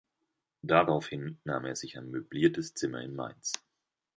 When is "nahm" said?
1.43-1.63